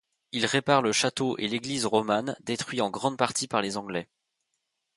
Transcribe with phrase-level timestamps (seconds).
[0.31, 4.09] Il répare le château et l’église romane, détruits en grande partie par les Anglais.